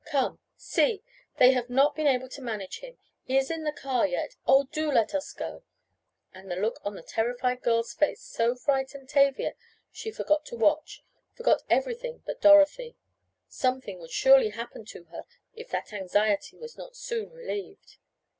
Come: 0.09 0.39
See, 0.57 1.03
they 1.37 1.51
have 1.51 1.69
not 1.69 1.95
been 1.95 2.07
able 2.07 2.27
to 2.29 2.41
manage 2.41 2.79
him. 2.79 2.97
He 3.23 3.37
is 3.37 3.51
in 3.51 3.63
the 3.65 3.71
car 3.71 4.07
yet. 4.07 4.35
Oh, 4.47 4.63
do 4.63 4.91
let 4.91 5.13
us 5.13 5.31
go!" 5.31 5.61
and 6.33 6.49
the 6.49 6.55
look 6.55 6.79
on 6.83 6.95
the 6.95 7.03
terrified 7.03 7.61
girl's 7.61 7.93
face 7.93 8.19
so 8.19 8.55
frightened 8.55 9.09
Tavia 9.09 9.53
she 9.91 10.09
forgot 10.09 10.43
to 10.47 10.55
watch, 10.55 11.03
forgot 11.35 11.61
everything 11.69 12.23
but 12.25 12.41
Dorothy 12.41 12.95
something 13.47 13.99
would 13.99 14.09
surely 14.09 14.49
happen 14.49 14.85
to 14.85 15.03
her 15.11 15.23
if 15.53 15.69
that 15.69 15.93
anxiety 15.93 16.57
was 16.57 16.79
not 16.79 16.95
soon 16.95 17.29
relieved. 17.29 17.97